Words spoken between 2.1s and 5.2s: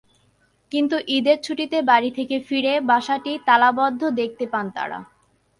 থেকে ফিরে বাসাটি তালাবদ্ধ দেখতে পান তাঁরা।